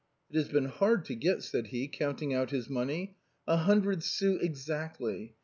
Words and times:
"It 0.31 0.35
has 0.37 0.47
been 0.47 0.65
hard 0.65 1.05
to 1.05 1.15
get," 1.15 1.43
said 1.43 1.67
he, 1.67 1.87
counting 1.87 2.33
out 2.33 2.49
his 2.49 2.67
money. 2.67 3.13
"A 3.47 3.57
hundred 3.57 4.01
sous 4.01 4.41
exactly. 4.41 5.35